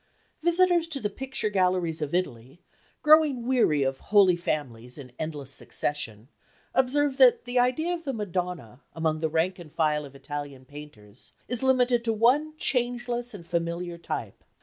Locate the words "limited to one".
11.61-12.57